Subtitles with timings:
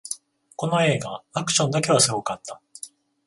[0.55, 2.59] この映画、アクションだけはすごかった